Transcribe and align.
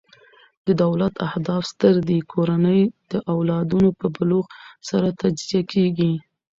د 0.65 0.67
دولت 0.83 1.13
اهداف 1.27 1.63
ستر 1.73 1.95
دي؛ 2.07 2.19
کورنۍ 2.31 2.81
د 3.11 3.13
او 3.29 3.37
لادونو 3.49 3.89
په 3.99 4.05
بلوغ 4.15 4.45
سره 4.89 5.07
تجزیه 5.21 5.61
کیږي. 5.71 6.13